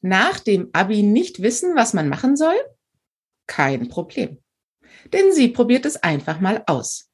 [0.00, 2.56] Nach dem Abi nicht wissen, was man machen soll?
[3.46, 4.42] Kein Problem.
[5.12, 7.10] Denn sie probiert es einfach mal aus.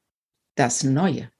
[0.55, 1.31] Das Neue.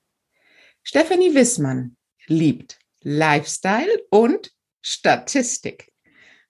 [0.84, 1.98] Stephanie Wissmann
[2.28, 5.92] liebt Lifestyle und Statistik.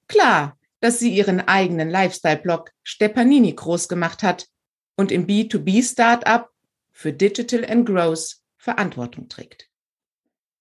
[0.08, 4.48] Klar, dass sie ihren eigenen Lifestyle-Blog Stepanini groß gemacht hat
[4.96, 6.50] und im B2B-Startup
[6.92, 9.70] für Digital and Growth Verantwortung trägt.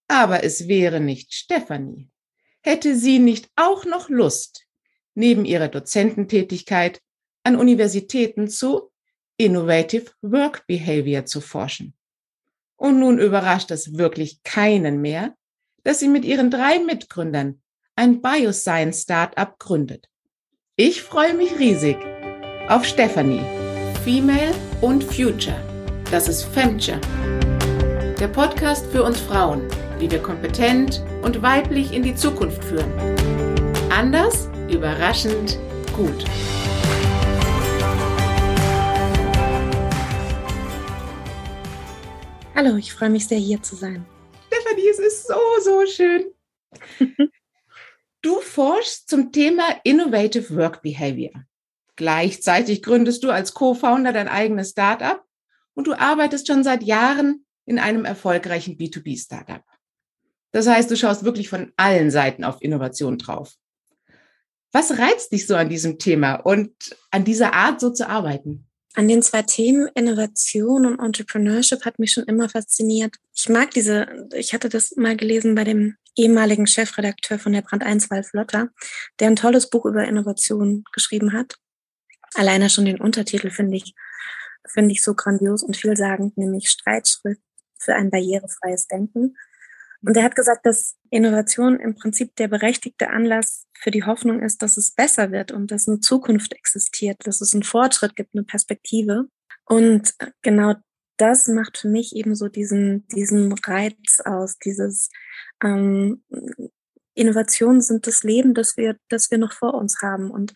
[0.08, 2.10] Aber es wäre nicht Stephanie.
[2.66, 4.66] Hätte sie nicht auch noch Lust,
[5.14, 7.02] neben ihrer Dozententätigkeit
[7.42, 8.90] an Universitäten zu
[9.36, 11.92] Innovative Work Behavior zu forschen.
[12.76, 15.34] Und nun überrascht es wirklich keinen mehr,
[15.82, 17.60] dass sie mit ihren drei Mitgründern
[17.96, 20.08] ein Bioscience Startup gründet.
[20.76, 21.98] Ich freue mich riesig
[22.68, 23.44] auf Stephanie,
[24.04, 25.62] Female und Future.
[26.10, 27.00] Das ist Femture.
[28.18, 32.92] Der Podcast für uns Frauen, wie wir kompetent und weiblich in die Zukunft führen.
[33.90, 35.58] Anders, überraschend,
[35.94, 36.24] gut.
[42.54, 44.06] Hallo, ich freue mich sehr, hier zu sein.
[44.46, 46.26] Stefanie, es ist so, so schön.
[48.22, 51.44] du forschst zum Thema Innovative Work Behavior.
[51.96, 55.22] Gleichzeitig gründest du als Co-Founder dein eigenes Startup
[55.74, 59.62] und du arbeitest schon seit Jahren in einem erfolgreichen B2B-Startup.
[60.54, 63.54] Das heißt, du schaust wirklich von allen Seiten auf Innovation drauf.
[64.70, 66.70] Was reizt dich so an diesem Thema und
[67.10, 68.68] an dieser Art so zu arbeiten?
[68.94, 73.16] An den zwei Themen Innovation und Entrepreneurship hat mich schon immer fasziniert.
[73.34, 77.82] Ich mag diese, ich hatte das mal gelesen bei dem ehemaligen Chefredakteur von der Brand
[77.82, 78.68] 1 Flotter,
[79.18, 81.56] der ein tolles Buch über Innovation geschrieben hat.
[82.34, 83.92] Alleine schon den Untertitel finde ich,
[84.68, 87.42] finde ich so grandios und vielsagend, nämlich Streitschrift
[87.76, 89.34] für ein barrierefreies Denken.
[90.06, 94.60] Und er hat gesagt, dass Innovation im Prinzip der berechtigte Anlass für die Hoffnung ist,
[94.60, 98.44] dass es besser wird und dass eine Zukunft existiert, dass es einen Fortschritt gibt, eine
[98.44, 99.28] Perspektive.
[99.64, 100.74] Und genau
[101.16, 105.08] das macht für mich eben so diesen, diesen Reiz aus, dieses
[105.62, 106.22] ähm,
[107.14, 110.30] Innovationen sind das Leben, das wir, das wir noch vor uns haben.
[110.30, 110.52] Und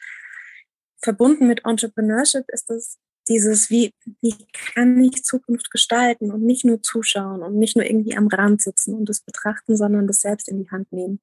[1.01, 4.35] verbunden mit Entrepreneurship ist es dieses, wie, wie
[4.75, 8.95] kann ich Zukunft gestalten und nicht nur zuschauen und nicht nur irgendwie am Rand sitzen
[8.95, 11.21] und das betrachten, sondern das selbst in die Hand nehmen.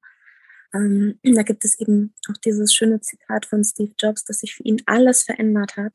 [0.74, 4.62] Ähm, da gibt es eben auch dieses schöne Zitat von Steve Jobs, dass sich für
[4.62, 5.94] ihn alles verändert hat,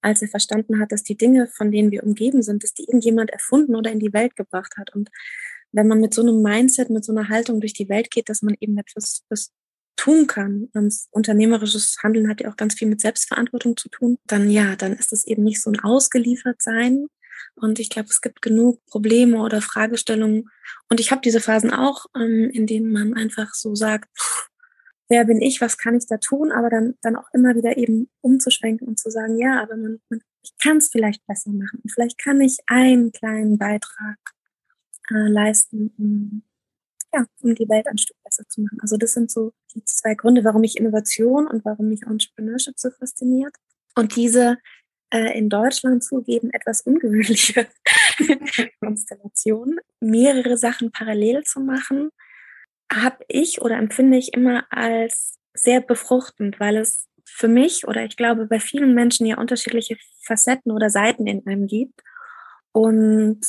[0.00, 3.30] als er verstanden hat, dass die Dinge, von denen wir umgeben sind, dass die irgendjemand
[3.30, 4.94] erfunden oder in die Welt gebracht hat.
[4.94, 5.10] Und
[5.72, 8.42] wenn man mit so einem Mindset, mit so einer Haltung durch die Welt geht, dass
[8.42, 9.52] man eben etwas, was
[9.98, 10.68] tun kann.
[10.72, 14.18] Und unternehmerisches Handeln hat ja auch ganz viel mit Selbstverantwortung zu tun.
[14.26, 17.08] Dann ja, dann ist es eben nicht so ein Ausgeliefertsein.
[17.54, 20.48] Und ich glaube, es gibt genug Probleme oder Fragestellungen.
[20.88, 24.08] Und ich habe diese Phasen auch, ähm, in denen man einfach so sagt,
[25.08, 28.08] wer bin ich, was kann ich da tun, aber dann, dann auch immer wieder eben
[28.20, 31.80] umzuschwenken und zu sagen, ja, aber man, man ich kann es vielleicht besser machen.
[31.82, 34.18] Und vielleicht kann ich einen kleinen Beitrag
[35.10, 36.42] äh, leisten, um
[37.12, 38.78] ja, um die Welt ein Stück besser zu machen.
[38.80, 42.90] Also das sind so die zwei Gründe, warum mich Innovation und warum mich Entrepreneurship so
[42.90, 43.54] fasziniert.
[43.94, 44.58] Und diese
[45.10, 47.66] äh, in Deutschland zugeben etwas ungewöhnliche
[48.80, 52.10] Konstellation, mehrere Sachen parallel zu machen,
[52.92, 58.16] habe ich oder empfinde ich immer als sehr befruchtend, weil es für mich oder ich
[58.16, 62.00] glaube bei vielen Menschen ja unterschiedliche Facetten oder Seiten in einem gibt.
[62.72, 63.40] Und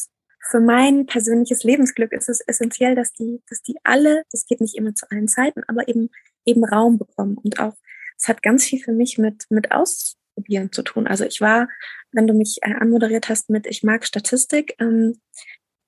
[0.50, 4.76] für mein persönliches Lebensglück ist es essentiell, dass die, dass die alle, das geht nicht
[4.76, 6.10] immer zu allen Zeiten, aber eben,
[6.46, 7.38] eben Raum bekommen.
[7.38, 7.76] Und auch,
[8.18, 11.08] es hat ganz viel für mich mit, mit Ausprobieren zu tun.
[11.08, 11.70] Also ich war,
[12.12, 15.22] wenn du mich äh, anmoderiert hast mit, ich mag Statistik, ähm,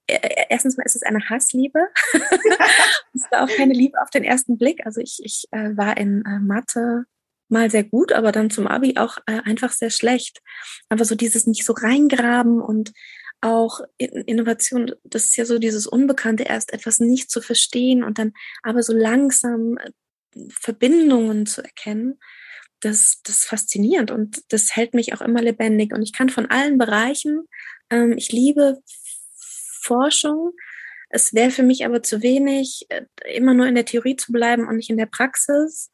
[0.07, 1.87] e, e, erstens mal ist es eine Hassliebe.
[3.13, 4.85] es war auch keine Liebe auf den ersten Blick.
[4.85, 7.05] Also ich, ich äh, war in äh, Mathe
[7.49, 10.39] mal sehr gut, aber dann zum Abi auch äh, einfach sehr schlecht.
[10.87, 12.93] Aber so dieses nicht so reingraben und
[13.41, 18.33] auch Innovation, das ist ja so dieses Unbekannte, erst etwas nicht zu verstehen und dann
[18.63, 19.91] aber so langsam äh,
[20.49, 22.19] Verbindungen zu erkennen,
[22.79, 25.93] das, das ist faszinierend und das hält mich auch immer lebendig.
[25.93, 27.47] Und ich kann von allen Bereichen,
[27.89, 28.81] ähm, ich liebe
[29.83, 30.53] Forschung,
[31.13, 33.03] es wäre für mich aber zu wenig, äh,
[33.35, 35.91] immer nur in der Theorie zu bleiben und nicht in der Praxis.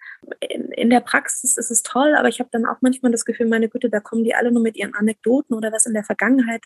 [0.48, 3.48] In, in der Praxis ist es toll, aber ich habe dann auch manchmal das Gefühl,
[3.48, 6.64] meine Güte, da kommen die alle nur mit ihren Anekdoten oder was in der Vergangenheit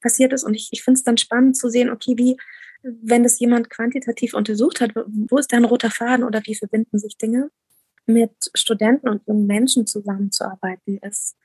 [0.00, 0.44] passiert ist.
[0.44, 2.36] Und ich, ich finde es dann spannend zu sehen, okay, wie,
[2.82, 6.98] wenn das jemand quantitativ untersucht hat, wo ist da ein roter Faden oder wie verbinden
[6.98, 7.50] sich Dinge?
[8.06, 11.36] Mit Studenten und jungen Menschen zusammenzuarbeiten ist,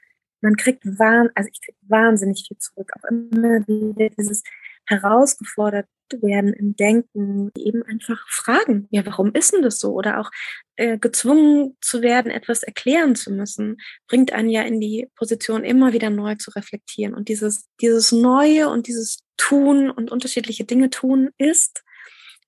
[0.42, 2.92] man kriegt wahn, also ich krieg wahnsinnig viel zurück.
[2.96, 4.44] Auch immer wieder dieses,
[4.86, 5.88] herausgefordert
[6.22, 9.94] werden im Denken, eben einfach fragen, ja, warum ist denn das so?
[9.94, 10.30] Oder auch
[10.76, 13.78] äh, gezwungen zu werden, etwas erklären zu müssen,
[14.08, 17.14] bringt einen ja in die Position, immer wieder neu zu reflektieren.
[17.14, 21.84] Und dieses, dieses Neue und dieses Tun und unterschiedliche Dinge tun ist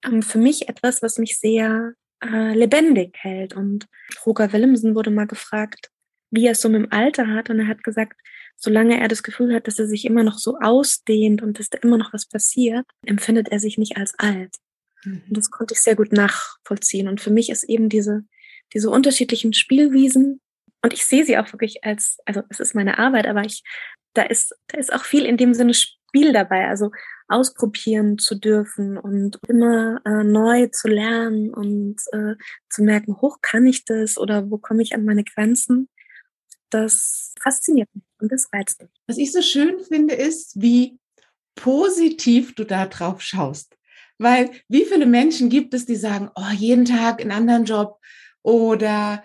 [0.05, 1.93] ähm, für mich etwas, was mich sehr
[2.23, 3.55] äh, lebendig hält.
[3.55, 3.87] Und
[4.25, 5.89] Roger Willemsen wurde mal gefragt,
[6.31, 7.49] wie er es so mit dem Alter hat.
[7.49, 8.19] Und er hat gesagt,
[8.57, 11.77] solange er das Gefühl hat, dass er sich immer noch so ausdehnt und dass da
[11.81, 14.55] immer noch was passiert, empfindet er sich nicht als alt.
[15.03, 15.23] Mhm.
[15.27, 17.07] Und das konnte ich sehr gut nachvollziehen.
[17.07, 18.23] Und für mich ist eben diese,
[18.73, 20.41] diese unterschiedlichen Spielwiesen,
[20.85, 23.63] und ich sehe sie auch wirklich als, also es ist meine Arbeit, aber ich,
[24.13, 26.91] da ist, da ist auch viel in dem Sinne Spiel dabei, also
[27.27, 32.35] ausprobieren zu dürfen und immer äh, neu zu lernen und äh,
[32.69, 35.89] zu merken, hoch kann ich das oder wo komme ich an meine Grenzen
[36.75, 38.91] das fasziniert mich und das reizt mich.
[39.07, 40.97] Was ich so schön finde, ist, wie
[41.55, 43.77] positiv du da drauf schaust.
[44.17, 47.99] Weil wie viele Menschen gibt es, die sagen, oh, jeden Tag einen anderen Job
[48.43, 49.23] oder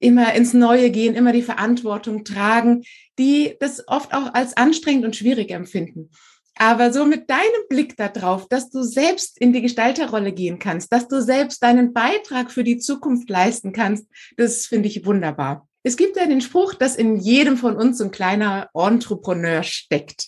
[0.00, 2.84] immer ins Neue gehen, immer die Verantwortung tragen,
[3.18, 6.10] die das oft auch als anstrengend und schwierig empfinden.
[6.56, 11.06] Aber so mit deinem Blick darauf, dass du selbst in die Gestalterrolle gehen kannst, dass
[11.06, 15.67] du selbst deinen Beitrag für die Zukunft leisten kannst, das finde ich wunderbar.
[15.88, 20.26] Es gibt ja den Spruch, dass in jedem von uns so ein kleiner Entrepreneur steckt.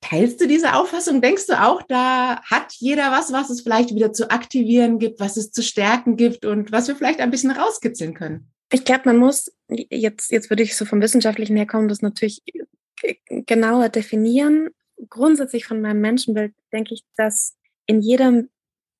[0.00, 1.20] Teilst du diese Auffassung?
[1.20, 5.36] Denkst du auch, da hat jeder was, was es vielleicht wieder zu aktivieren gibt, was
[5.36, 8.50] es zu stärken gibt und was wir vielleicht ein bisschen rauskitzeln können?
[8.72, 12.42] Ich glaube, man muss, jetzt, jetzt würde ich so vom Wissenschaftlichen herkommen, das natürlich
[13.28, 14.70] genauer definieren.
[15.08, 17.54] Grundsätzlich von meinem Menschenbild denke ich, dass
[17.86, 18.50] in jedem,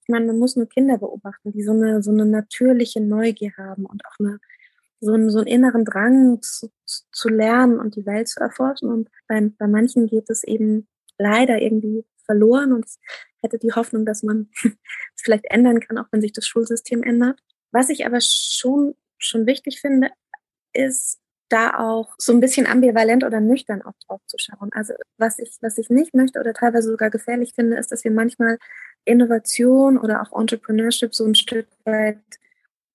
[0.02, 3.86] ich meine, man muss nur Kinder beobachten, die so eine, so eine natürliche Neugier haben
[3.86, 4.38] und auch eine,
[5.00, 8.90] so einen, so einen inneren Drang zu, zu lernen und die Welt zu erforschen.
[8.90, 10.88] Und bei, bei manchen geht es eben
[11.18, 12.86] leider irgendwie verloren und
[13.42, 17.40] hätte die Hoffnung, dass man es vielleicht ändern kann, auch wenn sich das Schulsystem ändert.
[17.72, 20.10] Was ich aber schon, schon wichtig finde,
[20.72, 24.70] ist da auch so ein bisschen ambivalent oder nüchtern auch drauf zu schauen.
[24.72, 28.10] Also was ich, was ich nicht möchte oder teilweise sogar gefährlich finde, ist, dass wir
[28.10, 28.58] manchmal
[29.04, 32.18] Innovation oder auch Entrepreneurship so ein Stück weit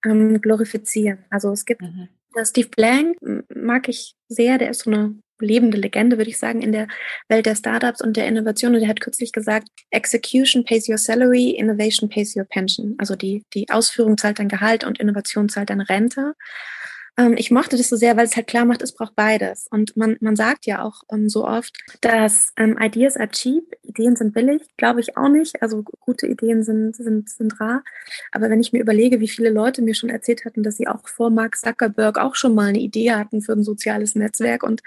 [0.05, 1.19] ähm, glorifizieren.
[1.29, 2.09] Also es gibt mhm.
[2.43, 3.17] Steve Blank,
[3.53, 6.87] mag ich sehr, der ist so eine lebende Legende, würde ich sagen, in der
[7.27, 8.73] Welt der Startups und der Innovation.
[8.73, 12.95] Und der hat kürzlich gesagt, Execution pays your salary, Innovation pays your pension.
[12.99, 16.35] Also die, die Ausführung zahlt dein Gehalt und Innovation zahlt deine Rente.
[17.17, 19.67] Ähm, ich mochte das so sehr, weil es halt klar macht, es braucht beides.
[19.69, 24.15] Und man, man sagt ja auch ähm, so oft, dass ähm, Ideas are cheap, Ideen
[24.15, 25.61] sind billig, glaube ich auch nicht.
[25.61, 27.83] Also gute Ideen sind, sind, sind rar.
[28.31, 31.07] Aber wenn ich mir überlege, wie viele Leute mir schon erzählt hatten, dass sie auch
[31.07, 34.81] vor Mark Zuckerberg auch schon mal eine Idee hatten für ein soziales Netzwerk und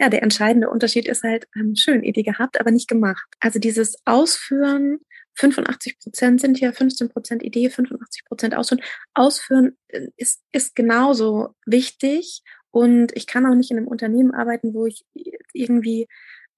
[0.00, 3.26] ja, der entscheidende Unterschied ist halt, ähm, schön Idee gehabt, aber nicht gemacht.
[3.38, 4.98] Also dieses Ausführen
[5.34, 8.82] 85 Prozent sind ja 15 Prozent Idee, 85 Prozent Ausführen.
[9.14, 12.42] Ausführen äh, ist, ist genauso wichtig.
[12.70, 15.04] Und ich kann auch nicht in einem Unternehmen arbeiten, wo ich
[15.52, 16.08] irgendwie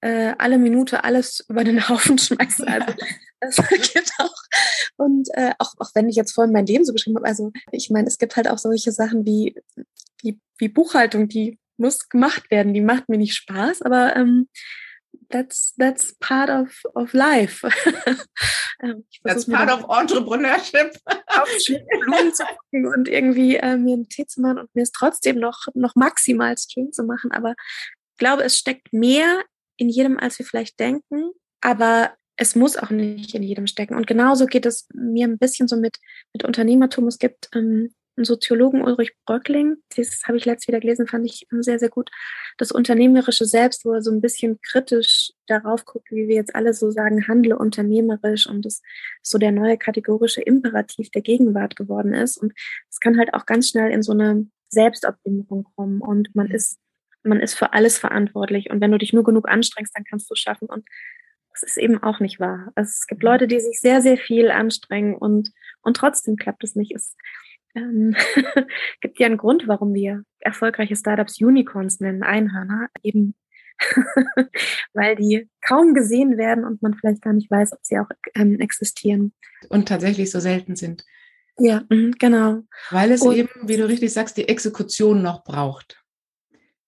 [0.01, 2.67] äh, alle Minute alles über den Haufen schmeiße.
[2.67, 2.93] Also
[3.39, 3.55] das
[3.93, 4.35] gibt auch.
[4.97, 7.89] Und äh, auch, auch wenn ich jetzt vorhin mein Leben so beschrieben habe, also ich
[7.89, 9.55] meine, es gibt halt auch solche Sachen wie,
[10.21, 12.73] wie, wie Buchhaltung, die muss gemacht werden.
[12.73, 14.47] Die macht mir nicht Spaß, aber ähm,
[15.29, 17.63] that's that's part of of life.
[18.83, 20.95] Ähm, that's part of entrepreneurship.
[21.07, 25.39] Blumen zu gucken und irgendwie äh, mir einen Tee zu machen und mir es trotzdem
[25.39, 27.31] noch noch maximal Stream zu machen.
[27.31, 27.55] Aber
[28.13, 29.43] ich glaube, es steckt mehr
[29.77, 31.31] in jedem, als wir vielleicht denken.
[31.61, 33.95] Aber es muss auch nicht in jedem stecken.
[33.95, 35.97] Und genauso geht es mir ein bisschen so mit,
[36.33, 37.07] mit Unternehmertum.
[37.07, 37.93] Es gibt ähm,
[38.25, 42.09] Soziologen Ulrich Bröckling, das habe ich letztes wieder gelesen, fand ich sehr, sehr gut.
[42.57, 46.73] Das unternehmerische Selbst, wo er so ein bisschen kritisch darauf guckt, wie wir jetzt alle
[46.73, 48.81] so sagen, handle unternehmerisch und das
[49.21, 52.37] so der neue kategorische Imperativ der Gegenwart geworden ist.
[52.37, 52.53] Und
[52.89, 56.79] es kann halt auch ganz schnell in so eine Selbstoptimierung kommen und man ist,
[57.23, 58.69] man ist für alles verantwortlich.
[58.69, 60.67] Und wenn du dich nur genug anstrengst, dann kannst du es schaffen.
[60.67, 60.85] Und
[61.51, 62.71] das ist eben auch nicht wahr.
[62.75, 66.75] Also es gibt Leute, die sich sehr, sehr viel anstrengen und, und trotzdem klappt es
[66.75, 66.93] nicht.
[66.93, 67.15] Es,
[67.77, 68.15] ähm,
[69.01, 73.35] gibt ja einen Grund, warum wir erfolgreiche Startups Unicorns nennen, Einhörner, eben
[74.93, 78.59] weil die kaum gesehen werden und man vielleicht gar nicht weiß, ob sie auch ähm,
[78.59, 79.33] existieren.
[79.69, 81.05] Und tatsächlich so selten sind.
[81.59, 82.63] Ja, mhm, genau.
[82.89, 86.03] Weil es und, eben, wie du richtig sagst, die Exekution noch braucht.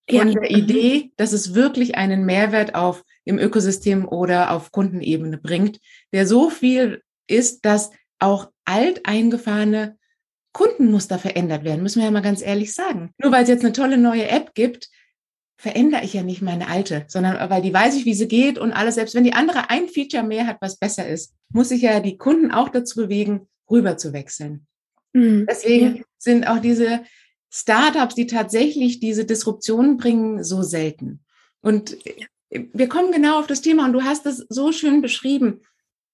[0.09, 0.63] Von ja, der mhm.
[0.63, 5.79] Idee, dass es wirklich einen Mehrwert auf im Ökosystem oder auf Kundenebene bringt,
[6.11, 9.97] der so viel ist, dass auch alteingefahrene
[10.53, 13.11] Kundenmuster verändert werden, müssen wir ja mal ganz ehrlich sagen.
[13.17, 14.89] Nur weil es jetzt eine tolle neue App gibt,
[15.57, 18.71] verändere ich ja nicht meine alte, sondern weil die weiß ich, wie sie geht und
[18.71, 21.99] alles, selbst wenn die andere ein Feature mehr hat, was besser ist, muss ich ja
[21.99, 24.65] die Kunden auch dazu bewegen, rüber zu wechseln.
[25.13, 25.45] Mhm.
[25.49, 26.03] Deswegen ja.
[26.17, 27.01] sind auch diese
[27.51, 31.25] Startups, die tatsächlich diese Disruptionen bringen, so selten.
[31.61, 31.97] Und
[32.49, 35.61] wir kommen genau auf das Thema und du hast es so schön beschrieben.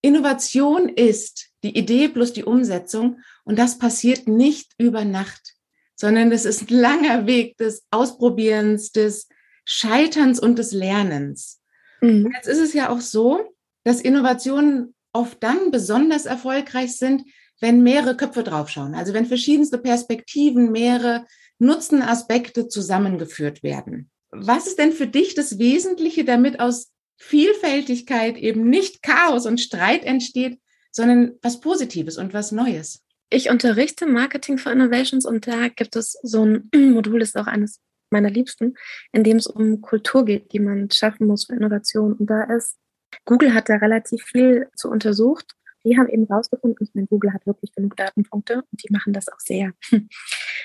[0.02, 5.56] Innovation ist die Idee plus die Umsetzung und das passiert nicht über Nacht,
[5.96, 9.28] sondern das ist ein langer Weg des Ausprobierens, des
[9.66, 11.62] Scheiterns und des Lernens.
[12.02, 12.32] Mhm.
[12.34, 17.24] Jetzt ist es ja auch so, dass Innovationen oft dann besonders erfolgreich sind,
[17.62, 18.96] wenn mehrere Köpfe draufschauen.
[18.96, 21.26] Also wenn verschiedenste Perspektiven, mehrere
[21.58, 24.12] Nutzenaspekte zusammengeführt werden.
[24.30, 30.04] Was ist denn für dich das Wesentliche, damit aus Vielfältigkeit eben nicht Chaos und Streit
[30.04, 30.60] entsteht,
[30.96, 33.04] sondern was Positives und was Neues?
[33.30, 37.48] Ich unterrichte Marketing for Innovations und da gibt es so ein Modul, das ist auch
[37.48, 38.76] eines meiner Liebsten,
[39.12, 42.14] in dem es um Kultur geht, die man schaffen muss für Innovation.
[42.14, 42.78] Und da ist,
[43.26, 45.54] Google hat da relativ viel zu untersucht.
[45.84, 49.28] Die haben eben rausgefunden, ich meine, Google hat wirklich genug Datenpunkte und die machen das
[49.28, 49.74] auch sehr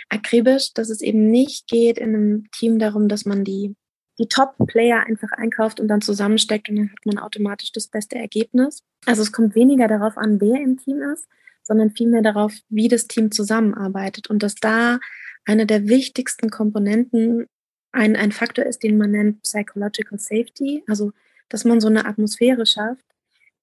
[0.08, 3.74] akribisch, dass es eben nicht geht in einem Team darum, dass man die,
[4.20, 8.82] die Top-Player einfach einkauft und dann zusammensteckt und dann hat man automatisch das beste Ergebnis.
[9.06, 11.26] Also es kommt weniger darauf an, wer im Team ist,
[11.62, 14.98] sondern vielmehr darauf, wie das Team zusammenarbeitet und dass da
[15.46, 17.46] eine der wichtigsten Komponenten
[17.92, 21.12] ein, ein Faktor ist, den man nennt Psychological Safety, also
[21.48, 23.04] dass man so eine Atmosphäre schafft,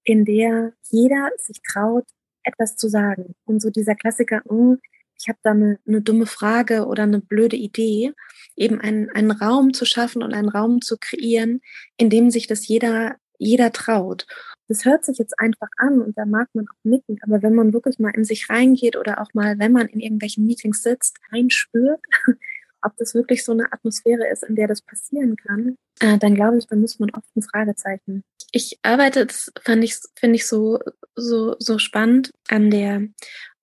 [0.03, 2.05] in der jeder sich traut,
[2.43, 3.35] etwas zu sagen.
[3.45, 4.77] Und so dieser Klassiker, oh,
[5.19, 8.13] ich habe da eine, eine, dumme Frage oder eine blöde Idee,
[8.55, 11.61] eben einen, einen Raum zu schaffen und einen Raum zu kreieren,
[11.97, 14.25] in dem sich das jeder, jeder traut.
[14.67, 17.73] Das hört sich jetzt einfach an und da mag man auch nicken, aber wenn man
[17.73, 22.01] wirklich mal in sich reingeht oder auch mal, wenn man in irgendwelchen Meetings sitzt, reinspürt,
[22.81, 26.57] ob das wirklich so eine Atmosphäre ist, in der das passieren kann, äh, dann glaube
[26.57, 28.23] ich, dann muss man oft ein Fragezeichen.
[28.51, 30.79] Ich arbeite, das ich, finde ich so,
[31.15, 33.07] so, so spannend an der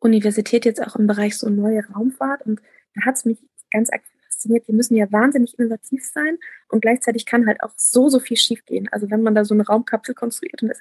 [0.05, 2.61] Universität jetzt auch im Bereich so neue Raumfahrt und
[2.95, 3.39] da hat es mich
[3.71, 3.91] ganz
[4.45, 4.69] fasziniert.
[4.69, 8.89] Wir müssen ja wahnsinnig innovativ sein und gleichzeitig kann halt auch so, so viel schiefgehen.
[8.93, 10.81] Also wenn man da so eine Raumkapsel konstruiert und das,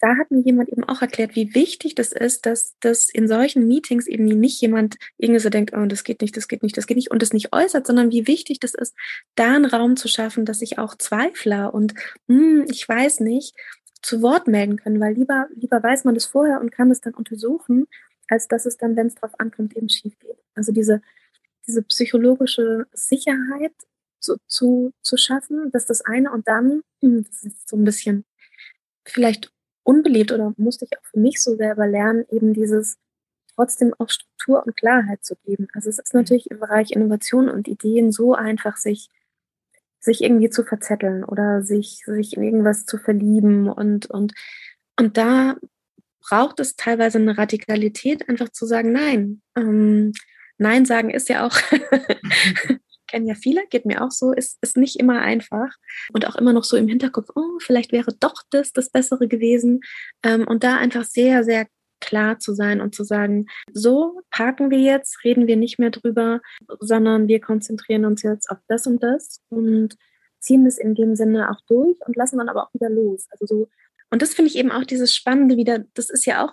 [0.00, 3.68] da hat mir jemand eben auch erklärt, wie wichtig das ist, dass das in solchen
[3.68, 6.88] Meetings eben nicht jemand irgendwie so denkt, oh, das geht nicht, das geht nicht, das
[6.88, 8.96] geht nicht und das nicht äußert, sondern wie wichtig das ist,
[9.36, 11.94] da einen Raum zu schaffen, dass sich auch Zweifler und
[12.26, 13.54] hm, ich weiß nicht
[14.02, 17.14] zu Wort melden können, weil lieber, lieber weiß man das vorher und kann es dann
[17.14, 17.86] untersuchen,
[18.32, 20.38] als dass es dann, wenn es drauf ankommt, eben schief geht.
[20.54, 21.02] Also diese,
[21.66, 23.74] diese psychologische Sicherheit
[24.20, 28.24] zu, zu, zu schaffen, dass das eine und dann, hm, das ist so ein bisschen
[29.04, 32.96] vielleicht unbeliebt oder musste ich auch für mich so selber lernen, eben dieses
[33.54, 35.68] trotzdem auch Struktur und Klarheit zu geben.
[35.74, 39.10] Also es ist natürlich im Bereich Innovation und Ideen so einfach, sich,
[40.00, 44.32] sich irgendwie zu verzetteln oder sich, sich in irgendwas zu verlieben und, und,
[44.98, 45.56] und da
[46.28, 50.12] braucht es teilweise eine Radikalität, einfach zu sagen, nein, ähm,
[50.62, 51.56] Nein sagen ist ja auch,
[53.08, 55.74] kennen ja viele, geht mir auch so, ist, ist nicht immer einfach
[56.12, 59.80] und auch immer noch so im Hinterkopf, oh, vielleicht wäre doch das das Bessere gewesen.
[60.22, 61.66] Ähm, und da einfach sehr, sehr
[62.00, 66.40] klar zu sein und zu sagen, so parken wir jetzt, reden wir nicht mehr drüber,
[66.80, 69.96] sondern wir konzentrieren uns jetzt auf das und das und
[70.40, 73.26] ziehen es in dem Sinne auch durch und lassen dann aber auch wieder los.
[73.30, 73.68] Also so,
[74.12, 76.52] und das finde ich eben auch dieses Spannende wieder, das ist ja auch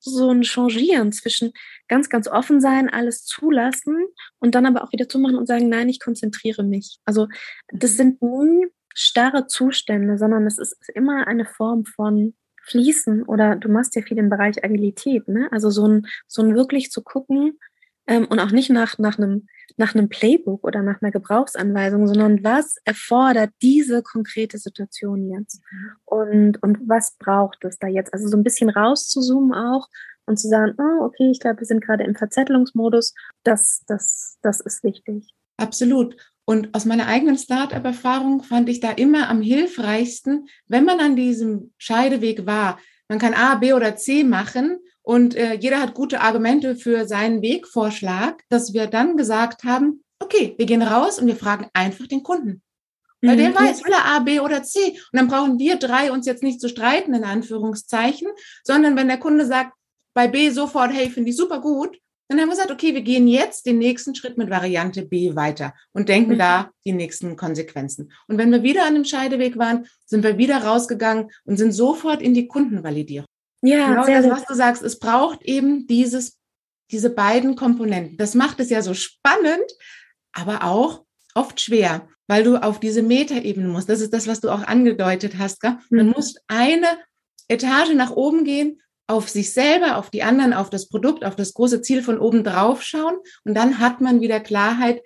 [0.00, 1.52] so ein Changieren zwischen
[1.88, 4.04] ganz, ganz offen sein, alles zulassen
[4.38, 6.98] und dann aber auch wieder zumachen und sagen, nein, ich konzentriere mich.
[7.06, 7.26] Also
[7.68, 7.96] das mhm.
[7.96, 13.96] sind nie starre Zustände, sondern es ist immer eine Form von Fließen oder du machst
[13.96, 15.48] ja viel im Bereich Agilität, ne?
[15.52, 17.58] Also so ein, so ein wirklich zu gucken
[18.06, 19.46] ähm, und auch nicht nach, nach einem
[19.76, 25.60] nach einem Playbook oder nach einer Gebrauchsanweisung, sondern was erfordert diese konkrete Situation jetzt?
[26.04, 28.12] Und, und was braucht es da jetzt?
[28.12, 29.88] Also so ein bisschen rauszuzoomen auch
[30.26, 33.14] und zu sagen, oh, okay, ich glaube, wir sind gerade im Verzettelungsmodus.
[33.42, 35.34] Das, das, das ist wichtig.
[35.56, 36.16] Absolut.
[36.46, 41.72] Und aus meiner eigenen Startup-Erfahrung fand ich da immer am hilfreichsten, wenn man an diesem
[41.78, 42.78] Scheideweg war.
[43.08, 47.42] Man kann A, B oder C machen und äh, jeder hat gute Argumente für seinen
[47.42, 52.22] Wegvorschlag, dass wir dann gesagt haben, okay, wir gehen raus und wir fragen einfach den
[52.22, 52.62] Kunden.
[53.20, 53.54] Weil der mhm.
[53.54, 54.78] weiß, will er A, B oder C.
[54.80, 58.28] Und dann brauchen wir drei uns jetzt nicht zu streiten, in Anführungszeichen,
[58.64, 59.72] sondern wenn der Kunde sagt,
[60.14, 63.28] bei B sofort, hey, finde ich super gut, dann haben wir gesagt, okay, wir gehen
[63.28, 66.38] jetzt den nächsten Schritt mit Variante B weiter und denken mhm.
[66.38, 68.10] da die nächsten Konsequenzen.
[68.26, 72.22] Und wenn wir wieder an dem Scheideweg waren, sind wir wieder rausgegangen und sind sofort
[72.22, 73.26] in die Kundenvalidierung.
[73.64, 76.38] Ja, genau sehr, das, was du sagst, es braucht eben dieses,
[76.90, 78.16] diese beiden Komponenten.
[78.16, 79.70] Das macht es ja so spannend,
[80.32, 81.04] aber auch
[81.34, 82.08] oft schwer.
[82.26, 83.88] weil du auf diese Metaebene musst.
[83.90, 85.60] Das ist das, was du auch angedeutet hast.
[85.60, 85.76] Gell?
[85.90, 86.12] Man mhm.
[86.12, 86.86] muss eine
[87.48, 91.52] Etage nach oben gehen, auf sich selber, auf die anderen, auf das Produkt, auf das
[91.52, 95.02] große Ziel von oben drauf schauen und dann hat man wieder Klarheit,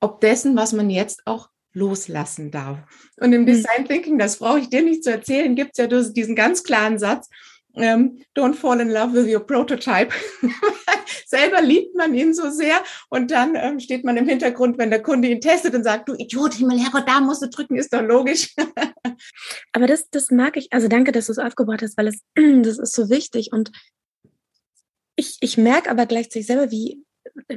[0.00, 2.78] ob dessen, was man jetzt auch loslassen darf.
[3.20, 3.46] Und im hm.
[3.46, 6.98] Design Thinking, das brauche ich dir nicht zu erzählen, gibt es ja diesen ganz klaren
[6.98, 7.28] Satz,
[7.74, 10.12] ähm, don't fall in love with your prototype.
[11.26, 15.02] Selber liebt man ihn so sehr und dann ähm, steht man im Hintergrund, wenn der
[15.02, 18.54] Kunde ihn testet und sagt, du Idiot, Himmelherrgott, da musst du drücken, ist doch logisch.
[19.72, 22.78] Aber das, das mag ich, also danke, dass du es aufgebaut hast, weil es, das
[22.78, 23.70] ist so wichtig und
[25.16, 27.04] ich, ich merke aber gleichzeitig selber, wie,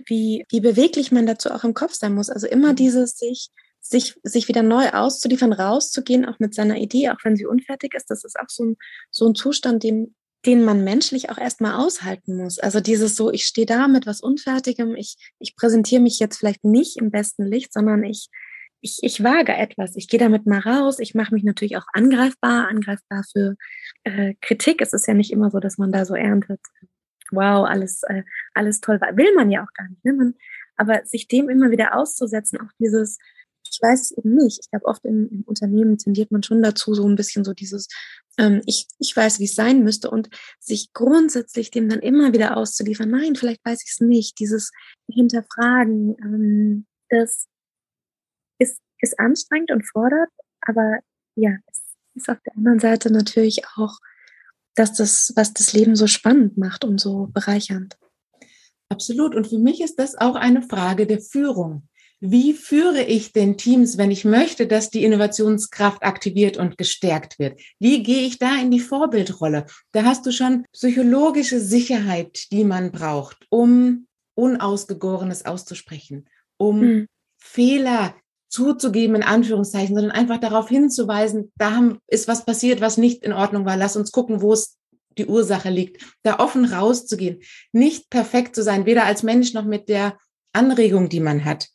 [0.06, 2.30] wie, wie beweglich man dazu auch im Kopf sein muss.
[2.30, 2.76] Also immer mhm.
[2.76, 3.50] dieses sich,
[3.88, 8.10] sich, sich wieder neu auszuliefern, rauszugehen, auch mit seiner Idee, auch wenn sie unfertig ist,
[8.10, 8.78] das ist auch so ein,
[9.12, 10.16] so ein Zustand, den,
[10.46, 12.58] den man menschlich auch erstmal aushalten muss.
[12.58, 16.64] Also dieses so, ich stehe da mit was Unfertigem, ich, ich präsentiere mich jetzt vielleicht
[16.64, 18.30] nicht im besten Licht, sondern ich,
[18.82, 19.96] ich, ich wage etwas.
[19.96, 21.00] Ich gehe damit mal raus.
[21.00, 23.56] Ich mache mich natürlich auch angreifbar, angreifbar für
[24.04, 24.82] äh, Kritik.
[24.82, 26.60] Es ist ja nicht immer so, dass man da so erntet,
[27.32, 28.24] wow, alles, äh,
[28.54, 29.16] alles toll war.
[29.16, 30.04] Will man ja auch gar nicht.
[30.06, 30.14] Ne?
[30.14, 30.34] Man,
[30.76, 33.18] aber sich dem immer wieder auszusetzen, auch dieses,
[33.70, 34.60] ich weiß es eben nicht.
[34.62, 37.88] Ich glaube, oft im, im, Unternehmen tendiert man schon dazu, so ein bisschen so dieses,
[38.38, 40.30] ähm, ich, ich weiß, wie es sein müsste und
[40.60, 43.10] sich grundsätzlich dem dann immer wieder auszuliefern.
[43.10, 44.40] Nein, vielleicht weiß ich es nicht.
[44.40, 44.72] Dieses
[45.12, 47.48] Hinterfragen, ähm, das
[48.60, 50.30] ist, ist anstrengend und fordert,
[50.62, 51.00] aber
[51.36, 51.82] ja, es
[52.16, 54.00] ist auf der anderen Seite natürlich auch
[54.76, 57.98] dass das, was das Leben so spannend macht und so bereichernd.
[58.90, 59.34] Absolut.
[59.34, 61.88] Und für mich ist das auch eine Frage der Führung.
[62.32, 67.60] Wie führe ich den Teams, wenn ich möchte, dass die Innovationskraft aktiviert und gestärkt wird?
[67.80, 69.66] Wie gehe ich da in die Vorbildrolle?
[69.92, 76.28] Da hast du schon psychologische Sicherheit, die man braucht, um Unausgegorenes auszusprechen,
[76.58, 77.08] um hm.
[77.38, 78.16] Fehler
[78.50, 83.66] zuzugeben, in Anführungszeichen, sondern einfach darauf hinzuweisen, da ist was passiert, was nicht in Ordnung
[83.66, 83.78] war.
[83.78, 84.78] Lass uns gucken, wo es
[85.18, 86.04] die Ursache liegt.
[86.24, 87.42] Da offen rauszugehen,
[87.72, 90.18] nicht perfekt zu sein, weder als Mensch noch mit der
[90.54, 91.68] Anregung, die man hat.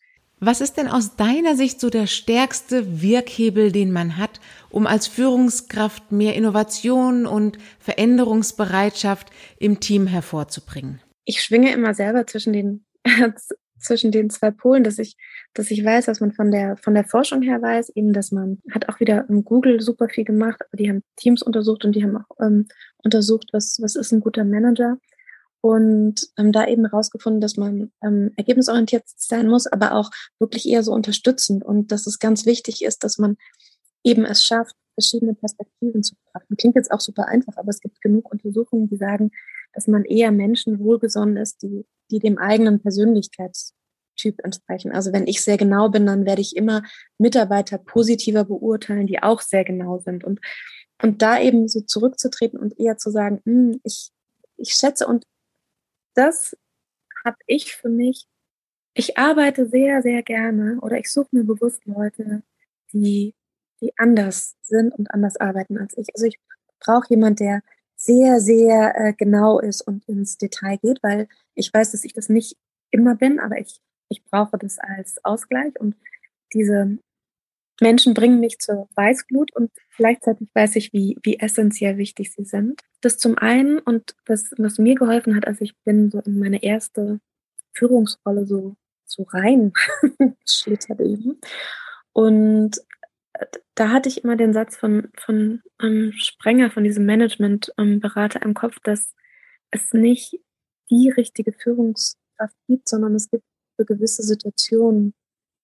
[0.42, 5.06] Was ist denn aus deiner Sicht so der stärkste Wirkhebel, den man hat, um als
[5.06, 11.00] Führungskraft mehr Innovation und Veränderungsbereitschaft im Team hervorzubringen?
[11.26, 12.86] Ich schwinge immer selber zwischen den
[13.78, 15.16] zwischen den zwei Polen, dass ich,
[15.54, 18.58] dass ich weiß, was man von der, von der Forschung her weiß, eben, dass man
[18.70, 22.04] hat auch wieder im Google super viel gemacht, aber die haben Teams untersucht und die
[22.04, 22.66] haben auch ähm,
[22.98, 24.98] untersucht, was, was ist ein guter Manager
[25.60, 30.82] und ähm, da eben herausgefunden, dass man ähm, ergebnisorientiert sein muss, aber auch wirklich eher
[30.82, 33.36] so unterstützend und dass es ganz wichtig ist, dass man
[34.02, 36.56] eben es schafft, verschiedene Perspektiven zu betrachten.
[36.56, 39.30] Klingt jetzt auch super einfach, aber es gibt genug Untersuchungen, die sagen,
[39.72, 44.92] dass man eher Menschen wohlgesonnen ist, die, die dem eigenen Persönlichkeitstyp entsprechen.
[44.92, 46.82] Also wenn ich sehr genau bin, dann werde ich immer
[47.18, 50.24] Mitarbeiter positiver beurteilen, die auch sehr genau sind.
[50.24, 50.40] Und,
[51.02, 54.10] und da eben so zurückzutreten und eher zu sagen, hm, ich,
[54.56, 55.24] ich schätze und
[56.20, 56.56] das
[57.24, 58.26] habe ich für mich,
[58.94, 62.42] ich arbeite sehr, sehr gerne oder ich suche mir bewusst Leute,
[62.92, 63.34] die,
[63.80, 66.08] die anders sind und anders arbeiten als ich.
[66.14, 66.38] Also ich
[66.80, 67.62] brauche jemand, der
[67.96, 72.28] sehr, sehr äh, genau ist und ins Detail geht, weil ich weiß, dass ich das
[72.28, 72.56] nicht
[72.90, 75.96] immer bin, aber ich, ich brauche das als Ausgleich und
[76.52, 76.98] diese
[77.80, 82.80] Menschen bringen mich zur Weißglut und gleichzeitig weiß ich, wie, wie essentiell wichtig sie sind.
[83.00, 86.62] Das zum einen und das, was mir geholfen hat, als ich bin so in meine
[86.62, 87.20] erste
[87.72, 89.72] Führungsrolle so, so rein
[90.46, 91.40] schlittert eben.
[92.12, 92.80] Und
[93.74, 98.54] da hatte ich immer den Satz von, von ähm, Sprenger, von diesem Managementberater ähm, im
[98.54, 99.14] Kopf, dass
[99.70, 100.38] es nicht
[100.90, 103.44] die richtige Führungskraft gibt, sondern es gibt
[103.76, 105.14] für gewisse Situationen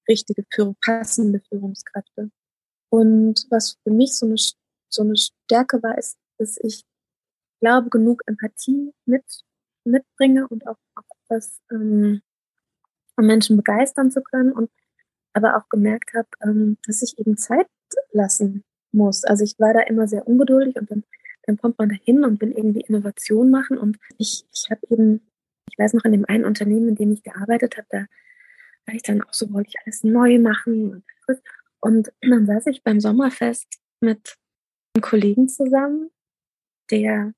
[0.08, 2.30] richtige Führung, passende Führungskräfte.
[2.90, 4.36] Und was für mich so eine,
[4.88, 6.84] so eine Stärke war, ist, dass ich
[7.60, 9.24] glaube, genug Empathie mit,
[9.84, 12.22] mitbringe und auch, auch etwas, ähm,
[13.16, 14.70] um Menschen begeistern zu können und
[15.32, 17.68] aber auch gemerkt habe, ähm, dass ich eben Zeit
[18.12, 19.24] lassen muss.
[19.24, 21.04] Also ich war da immer sehr ungeduldig und dann,
[21.44, 23.78] dann kommt man da hin und will irgendwie Innovation machen.
[23.78, 25.26] Und ich, ich habe eben,
[25.70, 28.06] ich weiß noch, in dem einen Unternehmen, in dem ich gearbeitet habe, da
[28.86, 31.04] war ich dann auch so, wollte ich alles neu machen.
[31.80, 33.66] Und dann saß ich beim Sommerfest
[34.00, 34.36] mit
[34.94, 36.10] einem Kollegen zusammen,
[36.90, 37.32] der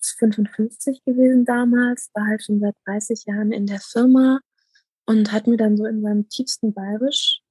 [0.00, 4.40] ist 55 gewesen damals, war halt schon seit 30 Jahren in der Firma
[5.06, 7.42] und hat mir dann so in seinem tiefsten Bayerisch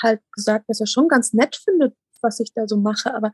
[0.00, 3.32] halt gesagt, dass er schon ganz nett findet, was ich da so mache, aber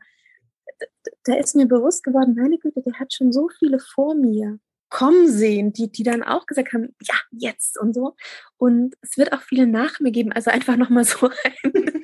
[1.23, 5.29] da ist mir bewusst geworden, meine Güte, der hat schon so viele vor mir kommen
[5.29, 8.15] sehen, die, die dann auch gesagt haben, ja, jetzt und so.
[8.57, 10.31] Und es wird auch viele nach mir geben.
[10.31, 11.29] Also einfach nochmal so
[11.63, 12.03] ein,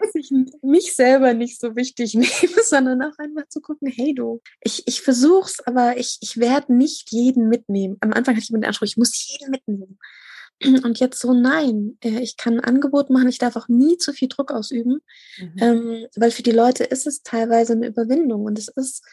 [0.00, 0.30] dass ich
[0.62, 5.02] mich selber nicht so wichtig nehme, sondern auch einfach zu gucken, hey du, ich, ich
[5.02, 7.96] versuch's, aber ich, ich werde nicht jeden mitnehmen.
[8.00, 9.98] Am Anfang hatte ich mir den Anspruch, ich muss jeden mitnehmen.
[10.84, 14.12] Und jetzt so, nein, äh, ich kann ein Angebot machen, ich darf auch nie zu
[14.12, 15.00] viel Druck ausüben,
[15.38, 15.54] mhm.
[15.58, 19.04] ähm, weil für die Leute ist es teilweise eine Überwindung und es ist,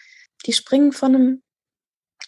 [0.45, 1.43] die springen von einem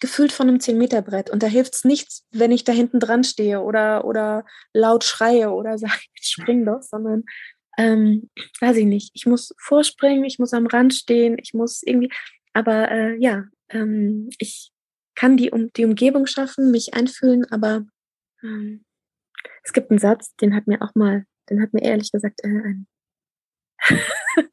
[0.04, 1.30] gefühlt von einem 10-Meter-Brett.
[1.30, 5.50] Und da hilft es nichts, wenn ich da hinten dran stehe oder, oder laut schreie
[5.50, 7.24] oder sage, ich spring doch, sondern
[7.78, 9.12] ähm, weiß ich nicht.
[9.14, 12.12] Ich muss vorspringen, ich muss am Rand stehen, ich muss irgendwie,
[12.52, 14.74] aber äh, ja, ähm, ich
[15.16, 17.86] kann die, um, die Umgebung schaffen, mich einfühlen, aber
[18.44, 18.84] ähm,
[19.64, 22.50] es gibt einen Satz, den hat mir auch mal, den hat mir ehrlich gesagt äh,
[22.50, 22.88] ein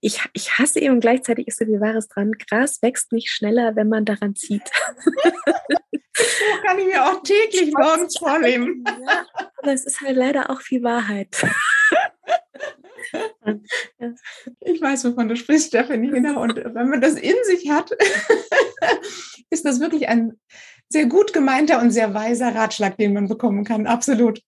[0.00, 2.32] ich, ich hasse ihn und gleichzeitig ist so viel Wahres dran.
[2.32, 4.68] Gras wächst nicht schneller, wenn man daran zieht.
[6.18, 8.84] So kann ich mir auch täglich morgens vornehmen.
[9.08, 11.36] Ja, aber es ist halt leider auch viel Wahrheit.
[14.60, 16.42] Ich weiß, wovon du sprichst, Stephanie, genau.
[16.42, 17.90] Und wenn man das in sich hat,
[19.50, 20.38] ist das wirklich ein
[20.90, 23.86] sehr gut gemeinter und sehr weiser Ratschlag, den man bekommen kann.
[23.86, 24.42] Absolut.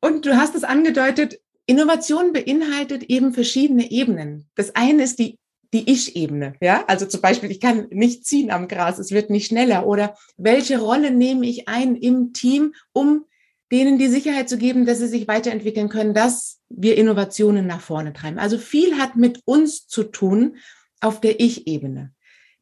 [0.00, 4.48] Und du hast es angedeutet, Innovation beinhaltet eben verschiedene Ebenen.
[4.56, 5.38] Das eine ist die
[5.74, 9.48] die Ich-Ebene, ja, also zum Beispiel, ich kann nicht ziehen am Gras, es wird nicht
[9.48, 13.26] schneller oder welche Rolle nehme ich ein im Team, um
[13.70, 18.14] denen die Sicherheit zu geben, dass sie sich weiterentwickeln können, dass wir Innovationen nach vorne
[18.14, 18.38] treiben.
[18.38, 20.56] Also viel hat mit uns zu tun
[21.00, 22.12] auf der Ich-Ebene.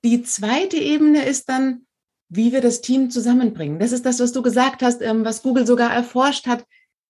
[0.04, 1.86] Die zweite Ebene ist dann,
[2.28, 3.78] wie wir das Team zusammenbringen.
[3.78, 6.64] Das ist das, was du gesagt hast, ähm, was Google sogar erforscht hat.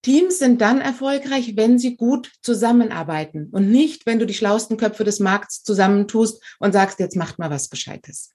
[0.07, 5.03] Teams sind dann erfolgreich, wenn sie gut zusammenarbeiten und nicht, wenn du die schlauesten Köpfe
[5.03, 8.33] des Markts zusammentust und sagst, jetzt macht mal was Gescheites.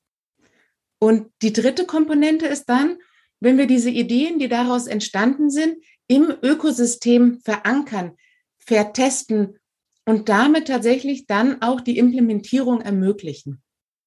[0.99, 2.97] Und die dritte Komponente ist dann,
[3.39, 8.17] wenn wir diese Ideen, die daraus entstanden sind, im Ökosystem verankern,
[8.57, 9.57] vertesten
[10.05, 13.61] und damit tatsächlich dann auch die Implementierung ermöglichen.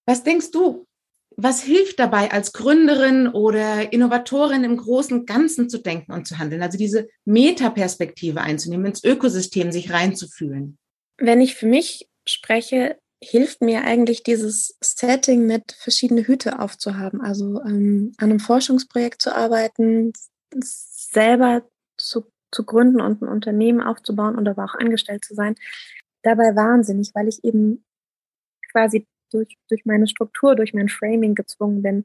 [0.05, 0.87] Was denkst du?
[1.37, 6.63] Was hilft dabei, als Gründerin oder Innovatorin im großen Ganzen zu denken und zu handeln?
[6.63, 10.79] Also diese Metaperspektive einzunehmen, ins Ökosystem sich reinzufühlen.
[11.19, 17.21] Wenn ich für mich spreche, hilft mir eigentlich dieses Setting mit verschiedene Hüte aufzuhaben.
[17.21, 20.13] Also ähm, an einem Forschungsprojekt zu arbeiten,
[20.61, 21.63] selber
[21.97, 25.55] zu, zu gründen und ein Unternehmen aufzubauen und aber auch angestellt zu sein.
[26.23, 27.85] Dabei wahnsinnig, weil ich eben
[28.73, 32.05] quasi durch, durch meine Struktur, durch mein Framing gezwungen bin,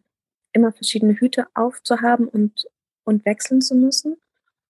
[0.52, 2.66] immer verschiedene Hüte aufzuhaben und,
[3.04, 4.18] und wechseln zu müssen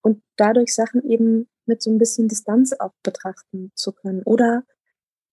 [0.02, 4.64] und dadurch Sachen eben mit so ein bisschen Distanz auch betrachten zu können oder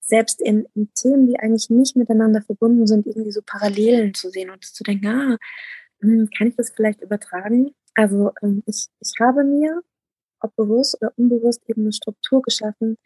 [0.00, 4.50] selbst in, in Themen, die eigentlich nicht miteinander verbunden sind, irgendwie so Parallelen zu sehen
[4.50, 5.36] und zu denken, ah,
[6.00, 7.74] hm, kann ich das vielleicht übertragen?
[7.94, 9.82] Also ähm, ich, ich habe mir,
[10.40, 12.98] ob bewusst oder unbewusst, eben eine Struktur geschaffen,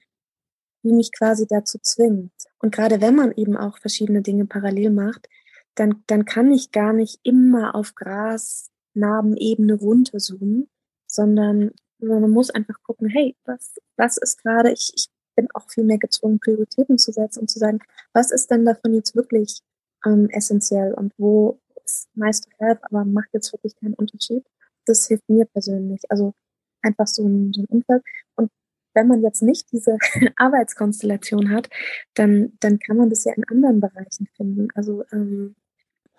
[0.82, 2.32] die mich quasi dazu zwingt.
[2.60, 5.28] Und gerade wenn man eben auch verschiedene Dinge parallel macht,
[5.74, 10.68] dann, dann kann ich gar nicht immer auf Grasnarbenebene runterzoomen,
[11.06, 15.84] sondern man muss einfach gucken, hey, was, was ist gerade, ich, ich bin auch viel
[15.84, 17.80] mehr gezwungen, Prioritäten zu setzen und zu sagen,
[18.12, 19.60] was ist denn davon jetzt wirklich
[20.04, 24.44] ähm, essentiell und wo ist nice to have, aber macht jetzt wirklich keinen Unterschied.
[24.86, 26.02] Das hilft mir persönlich.
[26.10, 26.34] Also
[26.82, 28.02] einfach so ein, so ein Umfeld.
[28.36, 28.50] Und
[28.94, 29.96] wenn man jetzt nicht diese
[30.36, 31.68] Arbeitskonstellation hat,
[32.14, 34.68] dann, dann kann man das ja in anderen Bereichen finden.
[34.74, 35.56] Also ähm,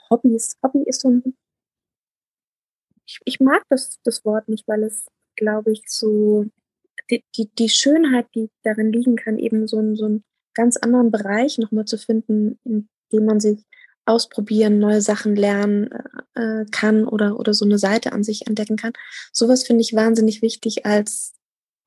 [0.09, 1.35] Hobbys, Hobby ist so ein,
[3.05, 5.05] ich, ich mag das, das Wort nicht, weil es,
[5.35, 6.45] glaube ich, so
[7.09, 11.11] die, die, die Schönheit, die darin liegen kann, eben so, ein, so einen ganz anderen
[11.11, 13.65] Bereich nochmal zu finden, in dem man sich
[14.05, 15.89] ausprobieren, neue Sachen lernen
[16.33, 18.93] äh, kann oder, oder so eine Seite an sich entdecken kann.
[19.31, 21.33] Sowas finde ich wahnsinnig wichtig als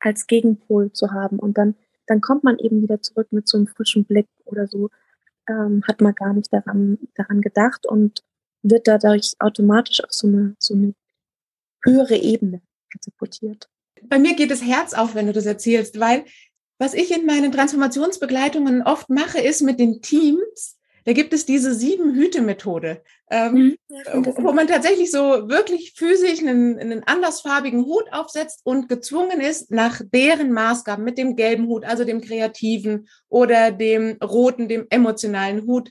[0.05, 1.39] als Gegenpol zu haben.
[1.39, 1.75] Und dann,
[2.07, 4.91] dann kommt man eben wieder zurück mit so einem frischen Blick oder so,
[5.49, 8.23] ähm, hat man gar nicht daran, daran gedacht und
[8.63, 10.95] wird dadurch automatisch auf so eine, so eine
[11.83, 12.63] höhere Ebene
[12.93, 13.69] katapultiert.
[14.03, 16.25] Bei mir geht das Herz auf, wenn du das erzählst, weil
[16.79, 21.75] was ich in meinen Transformationsbegleitungen oft mache, ist mit den Teams da gibt es diese
[21.75, 24.27] sieben Hüte-Methode, ähm, mhm.
[24.37, 30.01] wo man tatsächlich so wirklich physisch einen, einen andersfarbigen Hut aufsetzt und gezwungen ist, nach
[30.13, 35.91] deren Maßgaben mit dem gelben Hut, also dem kreativen oder dem roten, dem emotionalen Hut,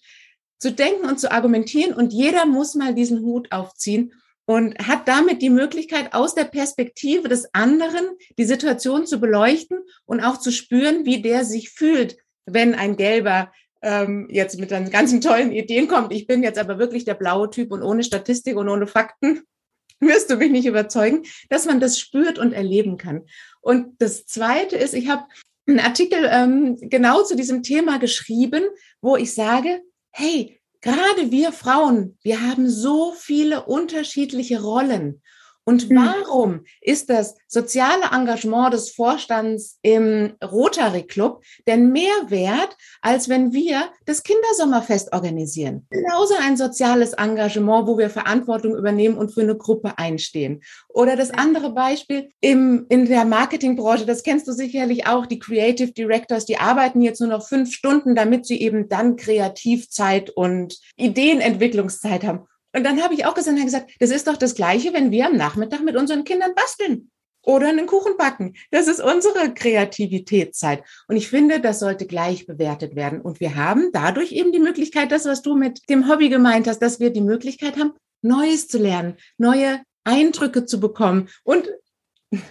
[0.57, 1.93] zu denken und zu argumentieren.
[1.93, 4.13] Und jeder muss mal diesen Hut aufziehen
[4.45, 8.05] und hat damit die Möglichkeit, aus der Perspektive des anderen
[8.37, 13.51] die Situation zu beleuchten und auch zu spüren, wie der sich fühlt, wenn ein gelber
[13.83, 16.13] ähm, jetzt mit seinen ganzen tollen Ideen kommt.
[16.13, 19.41] Ich bin jetzt aber wirklich der blaue Typ und ohne Statistik und ohne Fakten
[19.99, 23.25] wirst du mich nicht überzeugen, dass man das spürt und erleben kann.
[23.61, 25.25] Und das Zweite ist, ich habe
[25.67, 28.63] einen Artikel ähm, genau zu diesem Thema geschrieben,
[29.01, 35.21] wo ich sage, hey, gerade wir Frauen, wir haben so viele unterschiedliche Rollen.
[35.65, 35.95] Und hm.
[35.95, 43.53] warum ist das soziale Engagement des Vorstands im Rotary Club denn mehr wert, als wenn
[43.53, 45.87] wir das Kindersommerfest organisieren?
[45.89, 50.61] Genauso ein soziales Engagement, wo wir Verantwortung übernehmen und für eine Gruppe einstehen.
[50.89, 55.91] Oder das andere Beispiel im, in der Marketingbranche, das kennst du sicherlich auch, die Creative
[55.91, 62.23] Directors, die arbeiten jetzt nur noch fünf Stunden, damit sie eben dann Kreativzeit und Ideenentwicklungszeit
[62.23, 62.47] haben.
[62.75, 65.35] Und dann habe ich auch gesagt, gesagt, das ist doch das Gleiche, wenn wir am
[65.35, 67.11] Nachmittag mit unseren Kindern basteln
[67.43, 68.55] oder einen Kuchen backen.
[68.71, 70.83] Das ist unsere Kreativitätszeit.
[71.07, 73.21] Und ich finde, das sollte gleich bewertet werden.
[73.21, 76.79] Und wir haben dadurch eben die Möglichkeit, das, was du mit dem Hobby gemeint hast,
[76.79, 81.69] dass wir die Möglichkeit haben, Neues zu lernen, neue Eindrücke zu bekommen und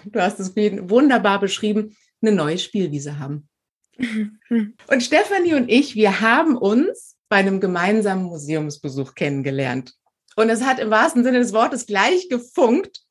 [0.05, 3.49] du hast es wunderbar beschrieben, eine neue Spielwiese haben.
[3.99, 9.95] Und Stefanie und ich, wir haben uns bei einem gemeinsamen Museumsbesuch kennengelernt.
[10.37, 13.03] Und es hat im wahrsten Sinne des Wortes gleich gefunkt,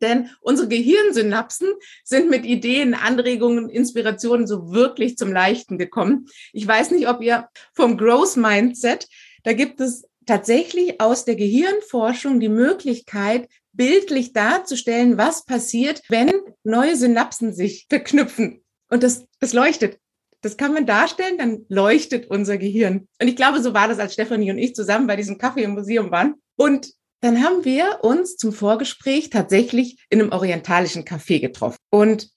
[0.00, 1.68] denn unsere Gehirnsynapsen
[2.04, 6.26] sind mit Ideen, Anregungen, Inspirationen so wirklich zum Leichten gekommen.
[6.52, 9.06] Ich weiß nicht, ob ihr vom Growth Mindset,
[9.44, 16.30] da gibt es tatsächlich aus der Gehirnforschung die Möglichkeit, bildlich darzustellen, was passiert, wenn
[16.64, 18.62] neue Synapsen sich verknüpfen.
[18.88, 19.98] Und das, das leuchtet.
[20.42, 23.08] Das kann man darstellen, dann leuchtet unser Gehirn.
[23.20, 25.72] Und ich glaube, so war das, als Stefanie und ich zusammen bei diesem Kaffee im
[25.72, 26.34] Museum waren.
[26.56, 32.30] Und dann haben wir uns zum Vorgespräch tatsächlich in einem orientalischen Café getroffen und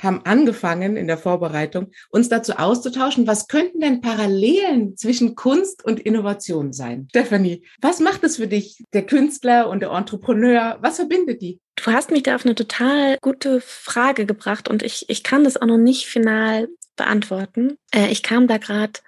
[0.00, 5.98] haben angefangen in der Vorbereitung, uns dazu auszutauschen, was könnten denn Parallelen zwischen Kunst und
[5.98, 7.08] Innovation sein?
[7.10, 10.78] Stefanie, was macht es für dich, der Künstler und der Entrepreneur?
[10.80, 11.58] Was verbindet die?
[11.74, 15.56] Du hast mich da auf eine total gute Frage gebracht und ich, ich kann das
[15.56, 17.78] auch noch nicht final beantworten.
[17.94, 19.00] Äh, ich kam da gerade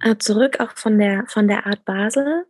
[0.00, 2.46] äh, zurück auch von der, von der Art Basel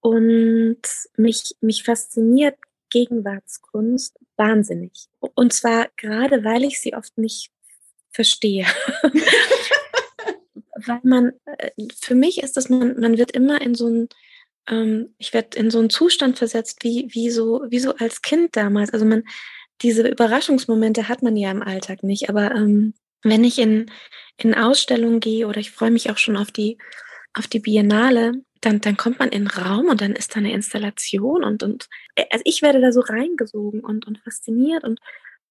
[0.00, 0.80] und
[1.16, 2.56] mich, mich fasziniert
[2.90, 5.08] Gegenwartskunst wahnsinnig.
[5.34, 7.50] Und zwar gerade, weil ich sie oft nicht
[8.10, 8.66] verstehe.
[10.86, 14.08] weil man, äh, für mich ist das, man, man wird immer in so ein,
[14.68, 18.56] ähm, ich werde in so einen Zustand versetzt, wie, wie so, wie so als Kind
[18.56, 18.92] damals.
[18.92, 19.24] Also man,
[19.82, 23.90] diese Überraschungsmomente hat man ja im Alltag nicht, aber ähm, wenn ich in,
[24.36, 26.78] in Ausstellungen gehe oder ich freue mich auch schon auf die,
[27.34, 30.52] auf die Biennale, dann, dann kommt man in den Raum und dann ist da eine
[30.52, 35.00] Installation und, und äh, also ich werde da so reingesogen und, und fasziniert und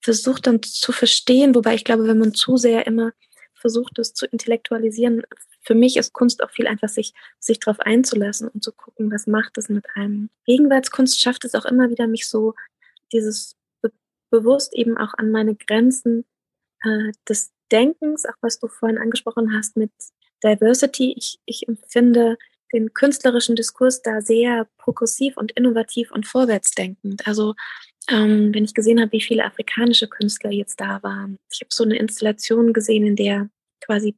[0.01, 3.11] versucht dann zu verstehen, wobei ich glaube, wenn man zu sehr immer
[3.53, 5.23] versucht, es zu intellektualisieren,
[5.61, 9.27] für mich ist Kunst auch viel einfach, sich, sich darauf einzulassen und zu gucken, was
[9.27, 10.29] macht es mit einem.
[10.45, 12.53] Gegenwartskunst schafft es auch immer wieder, mich so
[13.11, 13.91] dieses be
[14.29, 16.25] bewusst eben auch an meine Grenzen
[16.83, 19.91] äh, des Denkens, auch was du vorhin angesprochen hast mit
[20.43, 21.13] Diversity.
[21.17, 22.37] Ich, ich empfinde
[22.73, 27.25] den künstlerischen Diskurs da sehr progressiv und innovativ und vorwärtsdenkend.
[27.25, 27.55] Also
[28.09, 31.37] ähm, wenn ich gesehen habe, wie viele afrikanische Künstler jetzt da waren.
[31.51, 33.49] Ich habe so eine Installation gesehen, in der
[33.81, 34.15] quasi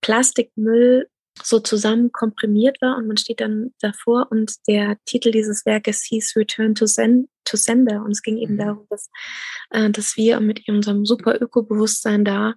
[0.00, 1.08] Plastikmüll
[1.42, 6.34] so zusammen komprimiert war und man steht dann davor und der Titel dieses Werkes hieß
[6.36, 8.58] Return to, Send, to Sender und es ging eben mhm.
[8.58, 9.10] darum, dass,
[9.70, 12.54] äh, dass wir mit unserem super Ökobewusstsein da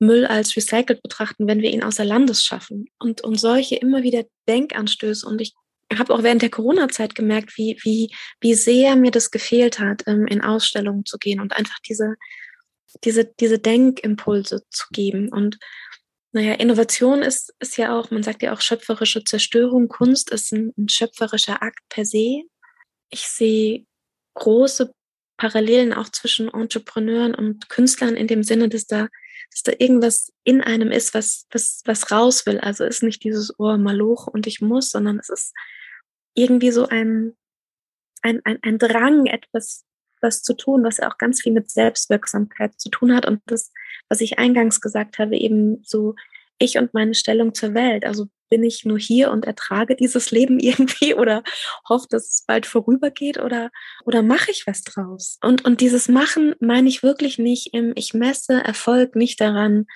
[0.00, 2.86] Müll als recycelt betrachten, wenn wir ihn außer Landes schaffen.
[2.98, 5.26] Und, und solche immer wieder Denkanstöße.
[5.26, 5.54] Und ich
[5.94, 10.26] habe auch während der Corona-Zeit gemerkt, wie, wie, wie sehr mir das gefehlt hat, ähm,
[10.26, 12.16] in Ausstellungen zu gehen und einfach diese,
[13.04, 15.28] diese, diese Denkimpulse zu geben.
[15.28, 15.58] Und
[16.32, 19.88] naja, Innovation ist, ist ja auch, man sagt ja auch schöpferische Zerstörung.
[19.88, 22.44] Kunst ist ein, ein schöpferischer Akt per se.
[23.10, 23.84] Ich sehe
[24.34, 24.92] große
[25.36, 29.08] Parallelen auch zwischen Entrepreneuren und Künstlern in dem Sinne, dass da
[29.50, 32.60] dass da irgendwas in einem ist, was, was, was raus will.
[32.60, 35.52] Also ist nicht dieses Ohr oh, Maloch und ich muss, sondern es ist
[36.34, 37.36] irgendwie so ein,
[38.22, 39.84] ein, ein, ein Drang, etwas
[40.22, 43.26] was zu tun, was auch ganz viel mit Selbstwirksamkeit zu tun hat.
[43.26, 43.72] Und das,
[44.10, 46.14] was ich eingangs gesagt habe, eben so
[46.58, 48.04] ich und meine Stellung zur Welt.
[48.04, 51.42] Also bin ich nur hier und ertrage dieses Leben irgendwie oder
[51.88, 53.70] hoffe, dass es bald vorübergeht oder,
[54.04, 55.38] oder mache ich was draus?
[55.42, 59.86] Und, und dieses Machen meine ich wirklich nicht im, ich messe Erfolg nicht daran,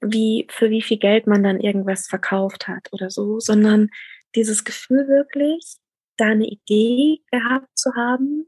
[0.00, 3.90] wie, für wie viel Geld man dann irgendwas verkauft hat oder so, sondern
[4.34, 5.76] dieses Gefühl wirklich,
[6.16, 8.46] da eine Idee gehabt zu haben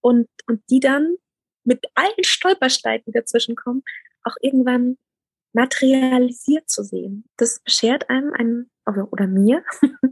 [0.00, 1.16] und, und die dann
[1.64, 3.82] mit allen Stolpersteinen, die dazwischen kommen,
[4.24, 4.96] auch irgendwann
[5.52, 7.24] materialisiert zu sehen.
[7.36, 8.70] Das beschert einem ein,
[9.10, 9.62] oder mir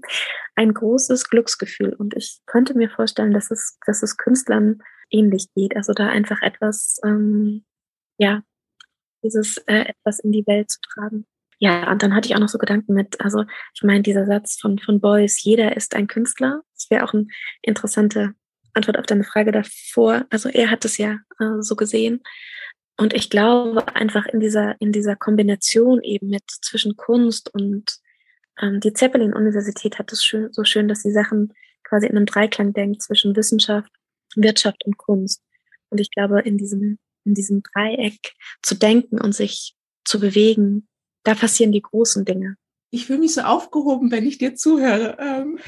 [0.56, 1.94] ein großes Glücksgefühl.
[1.94, 5.76] Und ich könnte mir vorstellen, dass es, dass es Künstlern ähnlich geht.
[5.76, 7.64] Also da einfach etwas, ähm,
[8.18, 8.42] ja,
[9.22, 11.26] dieses äh, etwas in die Welt zu tragen.
[11.60, 14.60] Ja, und dann hatte ich auch noch so Gedanken mit, also ich meine, dieser Satz
[14.60, 17.26] von, von Beuys, jeder ist ein Künstler, das wäre auch eine
[17.62, 18.34] interessante
[18.74, 20.24] Antwort auf deine Frage davor.
[20.30, 22.22] Also er hat es ja äh, so gesehen.
[22.98, 27.98] Und ich glaube einfach in dieser, in dieser Kombination eben mit zwischen Kunst und
[28.60, 32.72] ähm, die Zeppelin-Universität hat es schön, so schön, dass sie Sachen quasi in einem Dreiklang
[32.72, 33.90] denkt zwischen Wissenschaft,
[34.34, 35.42] Wirtschaft und Kunst.
[35.90, 40.88] Und ich glaube, in diesem, in diesem Dreieck zu denken und sich zu bewegen,
[41.22, 42.56] da passieren die großen Dinge.
[42.90, 45.16] Ich fühle mich so aufgehoben, wenn ich dir zuhöre.
[45.20, 45.58] Ähm,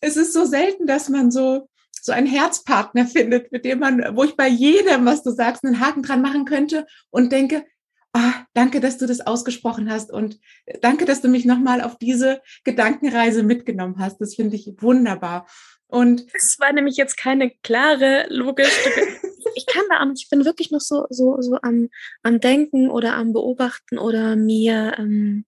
[0.00, 1.68] es ist so selten, dass man so
[2.06, 5.80] so einen Herzpartner findet, mit dem man, wo ich bei jedem, was du sagst, einen
[5.80, 7.64] Haken dran machen könnte und denke,
[8.12, 10.38] ah, danke, dass du das ausgesprochen hast und
[10.80, 14.20] danke, dass du mich nochmal auf diese Gedankenreise mitgenommen hast.
[14.20, 15.46] Das finde ich wunderbar.
[15.88, 18.70] Und es war nämlich jetzt keine klare, logische.
[19.54, 21.90] ich kann da ich bin wirklich noch so, so, so am,
[22.22, 25.44] am Denken oder am Beobachten oder mir, ähm,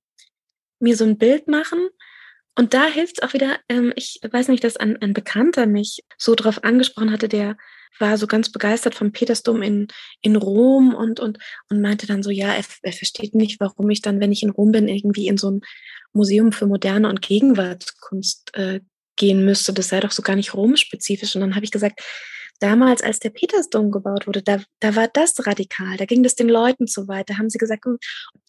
[0.80, 1.88] mir so ein Bild machen.
[2.58, 6.02] Und da hilft es auch wieder, ähm, ich weiß nicht, dass ein, ein Bekannter mich
[6.16, 7.56] so drauf angesprochen hatte, der
[8.00, 9.86] war so ganz begeistert vom Petersdom in,
[10.22, 14.02] in Rom und, und, und meinte dann so, ja, er, er versteht nicht, warum ich
[14.02, 15.60] dann, wenn ich in Rom bin, irgendwie in so ein
[16.12, 18.80] Museum für moderne und Gegenwartskunst äh,
[19.14, 19.72] gehen müsste.
[19.72, 21.36] Das sei doch so gar nicht romspezifisch.
[21.36, 22.00] Und dann habe ich gesagt,
[22.58, 25.96] damals, als der Petersdom gebaut wurde, da, da war das radikal.
[25.96, 27.30] Da ging das den Leuten zu weit.
[27.30, 27.98] Da haben sie gesagt, hm,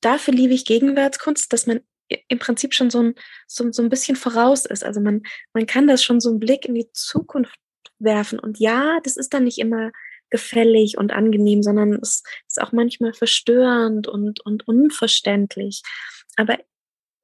[0.02, 1.82] dafür liebe ich Gegenwartskunst, dass man
[2.28, 3.16] im Prinzip schon so ein,
[3.48, 4.84] so, so ein bisschen voraus ist.
[4.84, 7.56] Also man, man kann das schon so einen Blick in die Zukunft
[8.00, 8.40] werfen.
[8.40, 9.92] Und ja, das ist dann nicht immer
[10.30, 15.82] gefällig und angenehm, sondern es ist auch manchmal verstörend und, und unverständlich.
[16.36, 16.58] Aber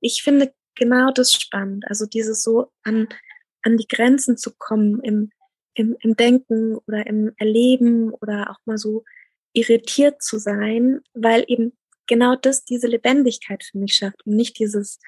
[0.02, 1.86] ich finde genau das spannend.
[1.88, 3.08] Also dieses so an,
[3.62, 5.32] an die Grenzen zu kommen im,
[5.74, 9.04] im, im Denken oder im Erleben oder auch mal so
[9.54, 15.00] irritiert zu sein, weil eben genau das diese Lebendigkeit für mich schafft und nicht dieses,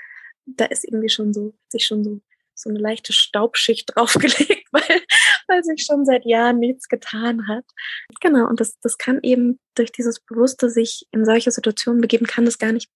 [0.46, 2.22] da ist irgendwie schon so, sich schon so,
[2.54, 5.02] so eine leichte Staubschicht draufgelegt, weil,
[5.48, 7.66] weil sich schon seit Jahren nichts getan hat.
[8.22, 12.46] Genau, und das, das kann eben durch dieses bewusste sich in solche Situationen begeben, kann
[12.46, 12.90] das gar nicht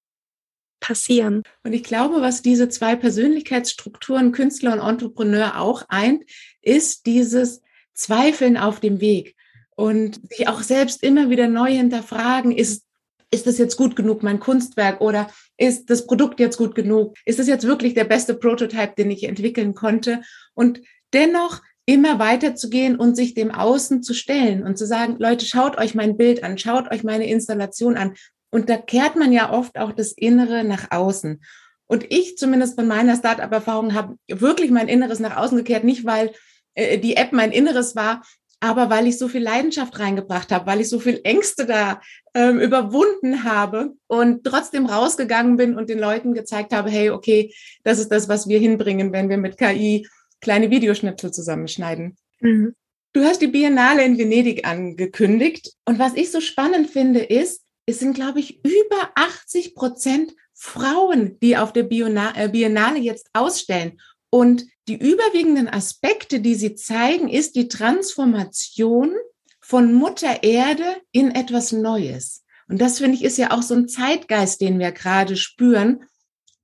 [0.79, 1.43] passieren.
[1.63, 6.23] Und ich glaube, was diese zwei Persönlichkeitsstrukturen, Künstler und Entrepreneur auch eint,
[6.61, 7.61] ist dieses
[7.93, 9.35] Zweifeln auf dem Weg
[9.75, 12.85] und sich auch selbst immer wieder neu hinterfragen, ist
[13.31, 17.15] ist das jetzt gut genug, mein Kunstwerk, oder ist das Produkt jetzt gut genug?
[17.25, 20.21] Ist es jetzt wirklich der beste Prototype, den ich entwickeln konnte?
[20.53, 20.81] Und
[21.13, 25.95] dennoch immer weiterzugehen und sich dem Außen zu stellen und zu sagen, Leute, schaut euch
[25.95, 28.13] mein Bild an, schaut euch meine Installation an.
[28.51, 31.41] Und da kehrt man ja oft auch das Innere nach außen.
[31.87, 36.31] Und ich zumindest von meiner Startup-Erfahrung habe wirklich mein Inneres nach außen gekehrt, nicht weil
[36.75, 38.23] äh, die App mein Inneres war,
[38.61, 41.99] aber weil ich so viel Leidenschaft reingebracht habe, weil ich so viel Ängste da
[42.33, 47.99] ähm, überwunden habe und trotzdem rausgegangen bin und den Leuten gezeigt habe, hey, okay, das
[47.99, 50.07] ist das, was wir hinbringen, wenn wir mit KI
[50.39, 52.15] kleine Videoschnipsel zusammenschneiden.
[52.39, 52.75] Mhm.
[53.13, 57.99] Du hast die Biennale in Venedig angekündigt und was ich so spannend finde ist, es
[57.99, 63.99] sind, glaube ich, über 80 Prozent Frauen, die auf der äh, Biennale jetzt ausstellen.
[64.29, 69.13] Und die überwiegenden Aspekte, die sie zeigen, ist die Transformation
[69.59, 72.43] von Mutter Erde in etwas Neues.
[72.67, 76.03] Und das finde ich ist ja auch so ein Zeitgeist, den wir gerade spüren,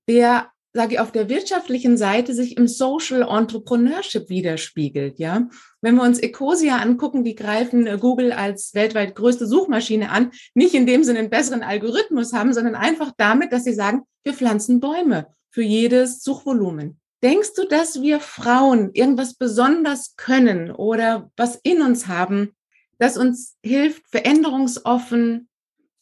[0.09, 5.19] der, sage ich, auf der wirtschaftlichen Seite sich im Social Entrepreneurship widerspiegelt.
[5.19, 5.47] Ja,
[5.81, 10.73] wenn wir uns Ecosia angucken, die greifen äh, Google als weltweit größte Suchmaschine an, nicht
[10.73, 15.27] indem sie einen besseren Algorithmus haben, sondern einfach damit, dass sie sagen, wir pflanzen Bäume
[15.49, 16.99] für jedes Suchvolumen.
[17.23, 22.55] Denkst du, dass wir Frauen irgendwas besonders können oder was in uns haben,
[22.99, 25.49] das uns hilft, veränderungsoffen,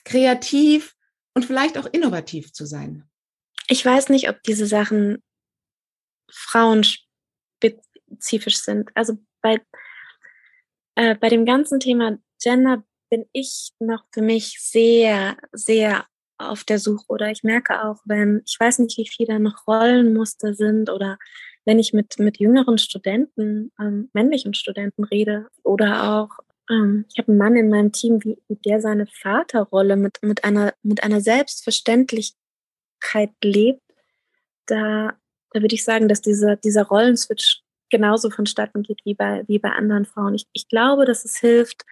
[0.04, 0.94] kreativ
[1.34, 3.10] und vielleicht auch innovativ zu sein?
[3.68, 5.24] Ich weiß nicht, ob diese Sachen
[6.30, 8.92] frauenspezifisch sind.
[8.94, 9.62] Also bei,
[10.96, 16.06] äh, bei dem ganzen Thema Gender bin ich noch für mich sehr, sehr
[16.52, 20.54] auf der Suche oder ich merke auch, wenn, ich weiß nicht, wie viele noch Rollenmuster
[20.54, 21.18] sind oder
[21.66, 26.30] wenn ich mit, mit jüngeren Studenten, ähm, männlichen Studenten rede oder auch,
[26.70, 30.44] ähm, ich habe einen Mann in meinem Team, wie, wie der seine Vaterrolle mit, mit,
[30.44, 32.36] einer, mit einer Selbstverständlichkeit
[33.44, 33.82] lebt,
[34.68, 35.14] da,
[35.52, 39.70] da würde ich sagen, dass dieser, dieser Rollenswitch genauso vonstatten geht wie bei, wie bei
[39.70, 40.36] anderen Frauen.
[40.36, 41.84] Ich, ich glaube, dass es hilft,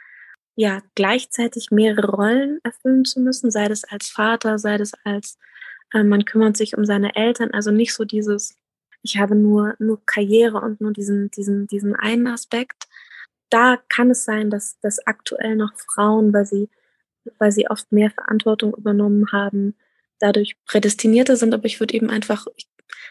[0.56, 5.38] ja gleichzeitig mehrere Rollen erfüllen zu müssen, sei das als Vater, sei das als
[5.94, 8.58] äh, man kümmert sich um seine Eltern, also nicht so dieses
[9.04, 12.88] ich habe nur nur Karriere und nur diesen diesen diesen einen Aspekt.
[13.50, 16.70] Da kann es sein, dass dass aktuell noch Frauen, weil sie
[17.40, 19.76] weil sie oft mehr Verantwortung übernommen haben,
[20.20, 22.48] dadurch prädestinierter sind, aber ich würde eben einfach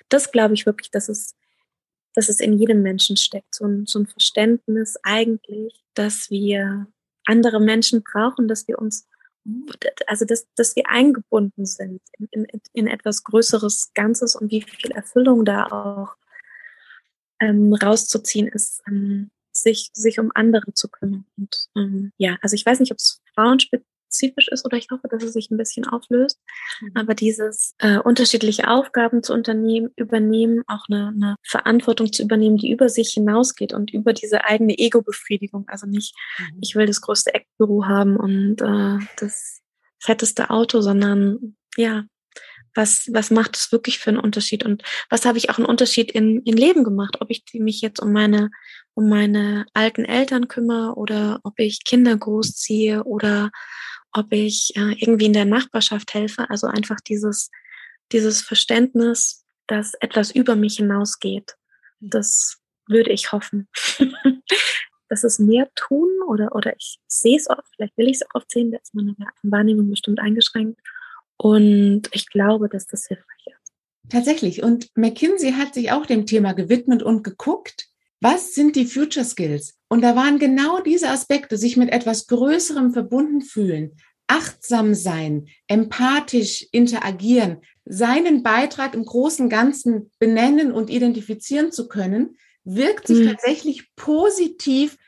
[0.08, 1.36] das glaube ich wirklich, dass es
[2.14, 6.86] dass es in jedem Menschen steckt, so ein, so ein Verständnis eigentlich, dass wir
[7.24, 9.08] andere Menschen brauchen, dass wir uns,
[10.06, 14.90] also dass, dass wir eingebunden sind in, in, in etwas Größeres Ganzes und wie viel
[14.92, 16.16] Erfüllung da auch
[17.40, 21.26] ähm, rauszuziehen ist, ähm, sich, sich um andere zu kümmern.
[21.36, 25.08] Und ähm, ja, also ich weiß nicht, ob es frauenspezifisch spezifisch ist oder ich hoffe,
[25.08, 26.38] dass es sich ein bisschen auflöst.
[26.80, 26.90] Mhm.
[26.94, 32.70] Aber dieses äh, unterschiedliche Aufgaben zu unternehmen, übernehmen, auch eine, eine Verantwortung zu übernehmen, die
[32.70, 35.64] über sich hinausgeht und über diese eigene Ego-Befriedigung.
[35.68, 36.58] Also nicht, mhm.
[36.60, 39.60] ich will das größte Eckbüro haben und äh, das
[39.98, 42.04] fetteste Auto, sondern ja,
[42.74, 46.10] was, was macht es wirklich für einen Unterschied und was habe ich auch einen Unterschied
[46.10, 48.50] in, in Leben gemacht, ob ich mich jetzt um meine,
[48.94, 53.50] um meine alten Eltern kümmere oder ob ich Kinder großziehe oder
[54.12, 56.48] ob ich äh, irgendwie in der Nachbarschaft helfe.
[56.50, 57.50] Also einfach dieses,
[58.12, 61.56] dieses Verständnis, dass etwas über mich hinausgeht.
[62.00, 62.10] Hm.
[62.10, 63.68] Das würde ich hoffen.
[65.12, 68.36] dass es mehr tun oder, oder ich sehe es oft, vielleicht will ich es auch
[68.36, 70.80] oft sehen, da ist meine Wahrnehmung bestimmt eingeschränkt.
[71.36, 73.72] Und ich glaube, dass das hilfreich ist.
[74.08, 74.62] Tatsächlich.
[74.62, 77.88] Und McKinsey hat sich auch dem Thema gewidmet und geguckt,
[78.22, 79.74] was sind die Future Skills?
[79.88, 83.96] Und da waren genau diese Aspekte, sich mit etwas Größerem verbunden fühlen,
[84.28, 93.08] achtsam sein, empathisch interagieren, seinen Beitrag im großen Ganzen benennen und identifizieren zu können, wirkt
[93.08, 93.30] sich mhm.
[93.30, 94.98] tatsächlich positiv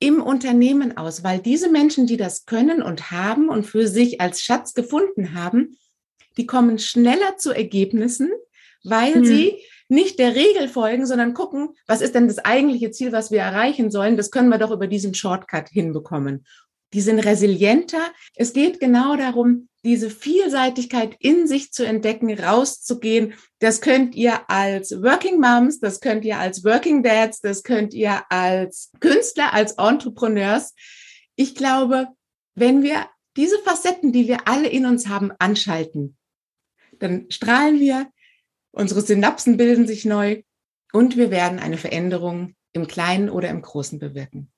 [0.00, 4.42] im Unternehmen aus, weil diese Menschen, die das können und haben und für sich als
[4.42, 5.78] Schatz gefunden haben,
[6.36, 8.30] die kommen schneller zu Ergebnissen,
[8.82, 9.24] weil mhm.
[9.24, 13.40] sie nicht der Regel folgen, sondern gucken, was ist denn das eigentliche Ziel, was wir
[13.40, 14.16] erreichen sollen?
[14.16, 16.44] Das können wir doch über diesen Shortcut hinbekommen.
[16.92, 18.00] Die sind resilienter.
[18.34, 23.34] Es geht genau darum, diese Vielseitigkeit in sich zu entdecken, rauszugehen.
[23.60, 28.22] Das könnt ihr als Working Moms, das könnt ihr als Working Dads, das könnt ihr
[28.28, 30.74] als Künstler, als Entrepreneurs.
[31.36, 32.08] Ich glaube,
[32.54, 33.06] wenn wir
[33.36, 36.16] diese Facetten, die wir alle in uns haben, anschalten,
[36.98, 38.08] dann strahlen wir,
[38.78, 40.42] Unsere Synapsen bilden sich neu
[40.92, 44.52] und wir werden eine Veränderung im Kleinen oder im Großen bewirken.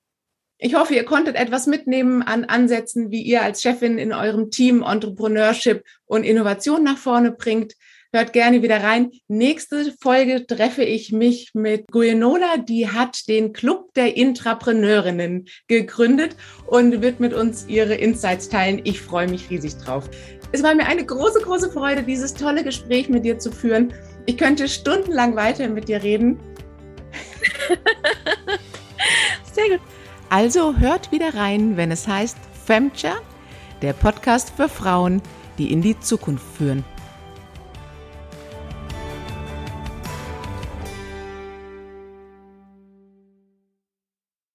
[0.57, 4.83] Ich hoffe, ihr konntet etwas mitnehmen an Ansätzen, wie ihr als Chefin in eurem Team
[4.83, 7.75] Entrepreneurship und Innovation nach vorne bringt.
[8.11, 9.11] Hört gerne wieder rein.
[9.29, 12.57] Nächste Folge treffe ich mich mit Guenola.
[12.57, 16.35] Die hat den Club der Intrapreneurinnen gegründet
[16.67, 18.81] und wird mit uns ihre Insights teilen.
[18.83, 20.09] Ich freue mich riesig drauf.
[20.51, 23.93] Es war mir eine große, große Freude, dieses tolle Gespräch mit dir zu führen.
[24.25, 26.39] Ich könnte stundenlang weiter mit dir reden.
[29.53, 29.81] Sehr gut.
[30.29, 33.21] Also hört wieder rein, wenn es heißt Femture,
[33.81, 35.21] der Podcast für Frauen,
[35.57, 36.85] die in die Zukunft führen.